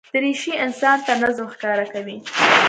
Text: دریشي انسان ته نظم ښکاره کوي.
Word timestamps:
دریشي 0.13 0.51
انسان 0.65 0.97
ته 1.05 1.11
نظم 1.23 1.47
ښکاره 1.53 1.85
کوي. 1.93 2.17